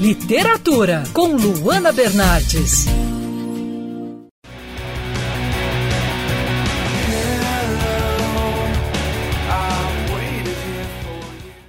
Literatura 0.00 1.02
com 1.12 1.34
Luana 1.34 1.90
Bernardes. 1.90 2.86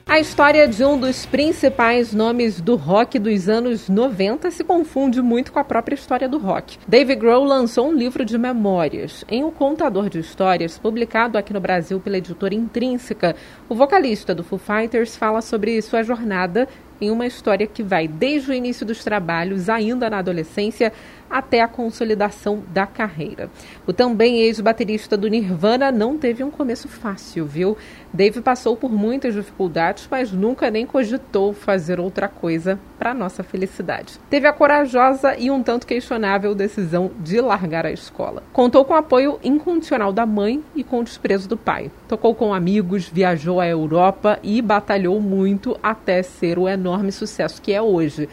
A 0.05 0.19
história 0.19 0.67
de 0.67 0.83
um 0.83 0.99
dos 0.99 1.25
principais 1.25 2.13
nomes 2.13 2.61
do 2.61 2.75
rock 2.75 3.17
dos 3.17 3.49
anos 3.49 3.89
90 3.89 4.51
se 4.51 4.63
confunde 4.63 5.23
muito 5.23 5.51
com 5.51 5.57
a 5.57 5.63
própria 5.63 5.95
história 5.95 6.29
do 6.29 6.37
rock. 6.37 6.77
Dave 6.87 7.15
Grohl 7.15 7.45
lançou 7.45 7.87
um 7.87 7.93
livro 7.93 8.23
de 8.23 8.37
memórias. 8.37 9.25
Em 9.27 9.43
O 9.43 9.51
Contador 9.51 10.07
de 10.07 10.19
Histórias, 10.19 10.77
publicado 10.77 11.35
aqui 11.35 11.51
no 11.51 11.59
Brasil 11.59 11.99
pela 11.99 12.17
editora 12.17 12.53
Intrínseca, 12.53 13.35
o 13.67 13.73
vocalista 13.73 14.35
do 14.35 14.43
Foo 14.43 14.59
Fighters 14.59 15.15
fala 15.15 15.41
sobre 15.41 15.81
sua 15.81 16.03
jornada 16.03 16.67
em 17.01 17.09
uma 17.09 17.25
história 17.25 17.65
que 17.65 17.81
vai 17.81 18.07
desde 18.07 18.51
o 18.51 18.53
início 18.53 18.85
dos 18.85 19.03
trabalhos, 19.03 19.69
ainda 19.69 20.09
na 20.09 20.19
adolescência, 20.19 20.91
até 21.29 21.61
a 21.61 21.67
consolidação 21.67 22.63
da 22.73 22.85
carreira. 22.85 23.49
O 23.85 23.93
também 23.93 24.41
ex-baterista 24.41 25.15
do 25.15 25.27
Nirvana 25.27 25.91
não 25.91 26.17
teve 26.17 26.43
um 26.43 26.51
começo 26.51 26.87
fácil, 26.87 27.45
viu? 27.45 27.77
Dave 28.11 28.41
passou 28.41 28.75
por 28.75 28.91
muitas 28.91 29.35
dificuldades, 29.35 30.07
mas 30.09 30.31
nunca 30.31 30.71
nem 30.71 30.85
cogitou 30.85 31.53
fazer 31.53 31.99
outra 31.99 32.27
coisa 32.27 32.79
para 32.97 33.13
nossa 33.13 33.43
felicidade. 33.43 34.19
Teve 34.29 34.47
a 34.47 34.53
corajosa 34.53 35.35
e 35.37 35.51
um 35.51 35.61
tanto 35.61 35.85
questionável 35.85 36.55
decisão 36.55 37.11
de 37.19 37.39
largar 37.39 37.85
a 37.85 37.91
escola. 37.91 38.43
Contou 38.51 38.83
com 38.83 38.93
o 38.93 38.97
apoio 38.97 39.39
incondicional 39.43 40.11
da 40.11 40.25
mãe 40.25 40.63
e 40.75 40.83
com 40.83 40.99
o 40.99 41.03
desprezo 41.03 41.47
do 41.47 41.57
pai. 41.57 41.91
Tocou 42.07 42.33
com 42.33 42.53
amigos, 42.53 43.07
viajou 43.07 43.59
à 43.59 43.67
Europa 43.67 44.39
e 44.41 44.61
batalhou 44.61 45.21
muito 45.21 45.77
até 45.83 46.23
ser 46.23 46.57
o 46.57 46.67
enorme 46.67 47.11
sucesso 47.11 47.61
que 47.61 47.71
é 47.71 47.81
hoje. 47.81 48.27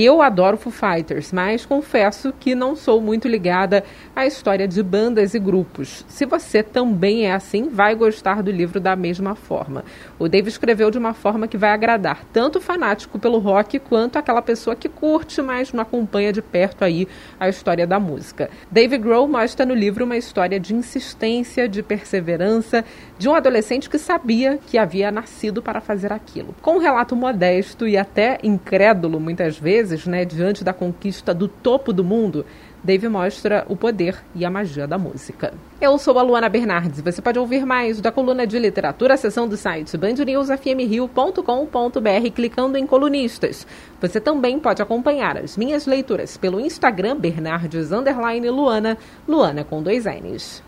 Eu 0.00 0.22
adoro 0.22 0.56
Foo 0.56 0.70
Fighters, 0.72 1.32
mas 1.32 1.66
confesso 1.66 2.32
que 2.38 2.54
não 2.54 2.76
sou 2.76 3.00
muito 3.00 3.26
ligada 3.26 3.82
à 4.14 4.24
história 4.26 4.68
de 4.68 4.80
bandas 4.80 5.34
e 5.34 5.40
grupos. 5.40 6.04
Se 6.06 6.24
você 6.24 6.62
também 6.62 7.26
é 7.26 7.32
assim, 7.32 7.68
vai 7.68 7.96
gostar 7.96 8.40
do 8.40 8.48
livro 8.52 8.78
da 8.78 8.94
mesma 8.94 9.34
forma. 9.34 9.84
O 10.16 10.28
Dave 10.28 10.48
escreveu 10.48 10.88
de 10.88 10.98
uma 10.98 11.14
forma 11.14 11.48
que 11.48 11.56
vai 11.56 11.70
agradar 11.70 12.22
tanto 12.32 12.58
o 12.58 12.60
fanático 12.60 13.18
pelo 13.18 13.40
rock 13.40 13.80
quanto 13.80 14.20
aquela 14.20 14.40
pessoa 14.40 14.76
que 14.76 14.88
curte, 14.88 15.42
mas 15.42 15.72
não 15.72 15.82
acompanha 15.82 16.32
de 16.32 16.42
perto 16.42 16.84
aí 16.84 17.08
a 17.40 17.48
história 17.48 17.84
da 17.84 17.98
música. 17.98 18.48
Dave 18.70 18.98
Grohl 18.98 19.26
mostra 19.26 19.66
no 19.66 19.74
livro 19.74 20.04
uma 20.04 20.16
história 20.16 20.60
de 20.60 20.76
insistência, 20.76 21.68
de 21.68 21.82
perseverança, 21.82 22.84
de 23.18 23.28
um 23.28 23.34
adolescente 23.34 23.90
que 23.90 23.98
sabia 23.98 24.60
que 24.64 24.78
havia 24.78 25.10
nascido 25.10 25.60
para 25.60 25.80
fazer 25.80 26.12
aquilo. 26.12 26.54
Com 26.62 26.76
um 26.76 26.78
relato 26.78 27.16
modesto 27.16 27.88
e 27.88 27.96
até 27.96 28.38
incrédulo 28.44 29.18
muitas 29.18 29.58
vezes, 29.58 29.87
vezes, 29.88 30.06
né, 30.06 30.24
diante 30.24 30.62
da 30.62 30.72
conquista 30.72 31.34
do 31.34 31.48
topo 31.48 31.92
do 31.92 32.04
mundo, 32.04 32.46
Dave 32.82 33.08
mostra 33.08 33.64
o 33.68 33.76
poder 33.76 34.16
e 34.34 34.44
a 34.44 34.50
magia 34.50 34.86
da 34.86 34.96
música. 34.96 35.52
Eu 35.80 35.98
sou 35.98 36.18
a 36.18 36.22
Luana 36.22 36.48
Bernardes. 36.48 37.00
Você 37.00 37.20
pode 37.20 37.38
ouvir 37.38 37.66
mais 37.66 38.00
da 38.00 38.12
coluna 38.12 38.46
de 38.46 38.58
literatura, 38.58 39.16
seção 39.16 39.48
do 39.48 39.56
site 39.56 39.96
bandnewsfmrio.com.br 39.96 42.30
clicando 42.34 42.78
em 42.78 42.86
colunistas. 42.86 43.66
Você 44.00 44.20
também 44.20 44.60
pode 44.60 44.80
acompanhar 44.80 45.36
as 45.36 45.56
minhas 45.56 45.86
leituras 45.86 46.36
pelo 46.36 46.60
Instagram 46.60 47.16
Bernardes 47.16 47.90
Luana, 47.90 48.96
Luana 49.26 49.64
com 49.64 49.82
dois 49.82 50.04
N's. 50.04 50.67